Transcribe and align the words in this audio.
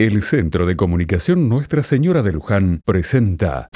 El 0.00 0.22
Centro 0.22 0.64
de 0.64 0.76
Comunicación 0.76 1.48
Nuestra 1.48 1.82
Señora 1.82 2.22
de 2.22 2.30
Luján 2.30 2.82
presenta 2.84 3.68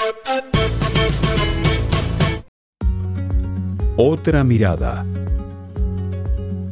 Otra 3.97 4.45
mirada. 4.45 5.05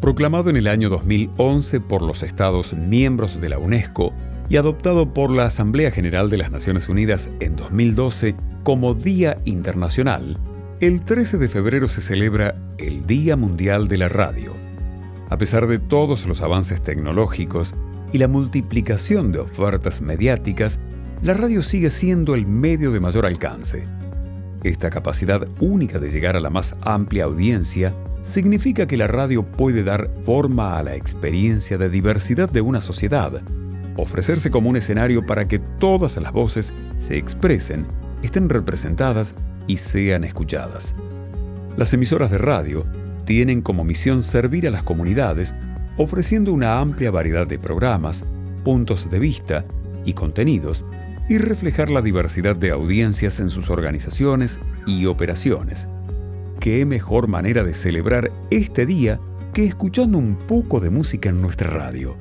Proclamado 0.00 0.50
en 0.50 0.56
el 0.56 0.68
año 0.68 0.88
2011 0.88 1.80
por 1.80 2.02
los 2.02 2.22
Estados 2.22 2.74
miembros 2.74 3.40
de 3.40 3.48
la 3.48 3.58
UNESCO 3.58 4.12
y 4.48 4.56
adoptado 4.56 5.12
por 5.12 5.32
la 5.32 5.46
Asamblea 5.46 5.90
General 5.90 6.30
de 6.30 6.38
las 6.38 6.52
Naciones 6.52 6.88
Unidas 6.88 7.28
en 7.40 7.56
2012 7.56 8.36
como 8.62 8.94
Día 8.94 9.38
Internacional, 9.46 10.38
el 10.78 11.04
13 11.04 11.38
de 11.38 11.48
febrero 11.48 11.88
se 11.88 12.02
celebra 12.02 12.54
el 12.78 13.04
Día 13.04 13.34
Mundial 13.34 13.88
de 13.88 13.98
la 13.98 14.08
Radio. 14.08 14.54
A 15.28 15.38
pesar 15.38 15.66
de 15.66 15.80
todos 15.80 16.24
los 16.26 16.40
avances 16.40 16.82
tecnológicos 16.82 17.74
y 18.12 18.18
la 18.18 18.28
multiplicación 18.28 19.32
de 19.32 19.38
ofertas 19.38 20.00
mediáticas, 20.00 20.80
la 21.22 21.34
radio 21.34 21.62
sigue 21.62 21.90
siendo 21.90 22.34
el 22.34 22.46
medio 22.46 22.90
de 22.90 23.00
mayor 23.00 23.26
alcance. 23.26 23.84
Esta 24.64 24.90
capacidad 24.90 25.46
única 25.60 25.98
de 25.98 26.10
llegar 26.10 26.36
a 26.36 26.40
la 26.40 26.50
más 26.50 26.76
amplia 26.82 27.24
audiencia 27.24 27.94
significa 28.22 28.86
que 28.86 28.96
la 28.96 29.06
radio 29.06 29.42
puede 29.42 29.82
dar 29.82 30.10
forma 30.24 30.78
a 30.78 30.82
la 30.82 30.94
experiencia 30.94 31.78
de 31.78 31.88
diversidad 31.88 32.50
de 32.50 32.60
una 32.60 32.80
sociedad, 32.80 33.40
ofrecerse 33.96 34.50
como 34.50 34.68
un 34.68 34.76
escenario 34.76 35.24
para 35.24 35.48
que 35.48 35.58
todas 35.58 36.16
las 36.16 36.32
voces 36.32 36.72
se 36.98 37.16
expresen, 37.16 37.86
estén 38.22 38.48
representadas 38.48 39.34
y 39.66 39.76
sean 39.76 40.24
escuchadas. 40.24 40.94
Las 41.76 41.92
emisoras 41.92 42.30
de 42.30 42.38
radio 42.38 42.84
tienen 43.24 43.62
como 43.62 43.84
misión 43.84 44.22
servir 44.22 44.66
a 44.66 44.70
las 44.70 44.82
comunidades 44.82 45.54
ofreciendo 46.00 46.54
una 46.54 46.78
amplia 46.78 47.10
variedad 47.10 47.46
de 47.46 47.58
programas, 47.58 48.24
puntos 48.64 49.10
de 49.10 49.18
vista 49.18 49.64
y 50.06 50.14
contenidos, 50.14 50.86
y 51.28 51.36
reflejar 51.36 51.90
la 51.90 52.00
diversidad 52.00 52.56
de 52.56 52.70
audiencias 52.70 53.38
en 53.38 53.50
sus 53.50 53.68
organizaciones 53.68 54.58
y 54.86 55.04
operaciones. 55.04 55.88
¿Qué 56.58 56.86
mejor 56.86 57.28
manera 57.28 57.64
de 57.64 57.74
celebrar 57.74 58.32
este 58.50 58.86
día 58.86 59.20
que 59.52 59.66
escuchando 59.66 60.16
un 60.16 60.36
poco 60.36 60.80
de 60.80 60.88
música 60.88 61.28
en 61.28 61.42
nuestra 61.42 61.68
radio? 61.68 62.16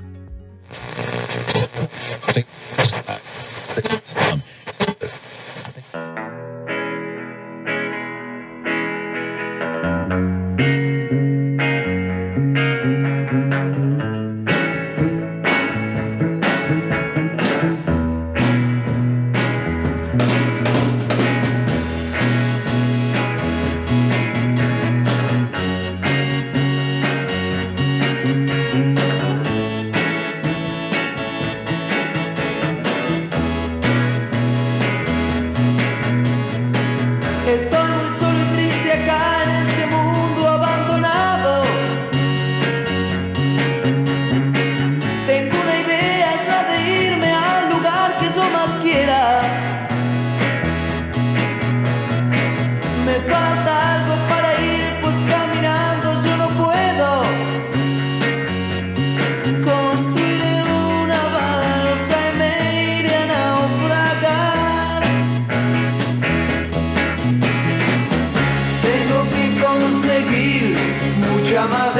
llama 71.60 71.99